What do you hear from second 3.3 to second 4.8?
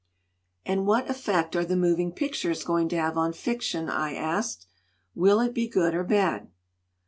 fiction?'* I asked.